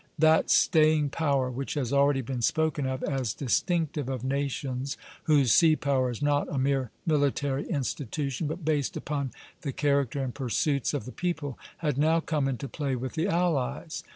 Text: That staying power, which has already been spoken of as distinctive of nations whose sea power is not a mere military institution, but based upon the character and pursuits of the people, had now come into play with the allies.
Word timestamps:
That 0.17 0.49
staying 0.49 1.09
power, 1.11 1.51
which 1.51 1.75
has 1.75 1.93
already 1.93 2.21
been 2.21 2.41
spoken 2.41 2.87
of 2.87 3.03
as 3.03 3.35
distinctive 3.35 4.09
of 4.09 4.23
nations 4.23 4.97
whose 5.25 5.53
sea 5.53 5.75
power 5.75 6.09
is 6.09 6.23
not 6.23 6.47
a 6.51 6.57
mere 6.57 6.89
military 7.05 7.69
institution, 7.69 8.47
but 8.47 8.65
based 8.65 8.97
upon 8.97 9.29
the 9.61 9.71
character 9.71 10.23
and 10.23 10.33
pursuits 10.33 10.95
of 10.95 11.05
the 11.05 11.11
people, 11.11 11.59
had 11.85 11.99
now 11.99 12.19
come 12.19 12.47
into 12.47 12.67
play 12.67 12.95
with 12.95 13.13
the 13.13 13.27
allies. 13.27 14.03